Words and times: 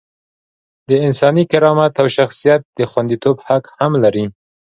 د 0.89 0.91
انساني 1.07 1.43
کرامت 1.51 1.93
او 2.01 2.07
شخصیت 2.17 2.61
د 2.77 2.79
خونديتوب 2.91 3.35
حق 3.47 3.63
هم 3.79 3.91
لري. 4.03 4.25